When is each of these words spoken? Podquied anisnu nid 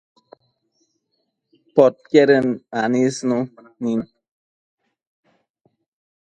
Podquied 1.75 2.29
anisnu 2.81 3.39
nid 3.83 4.01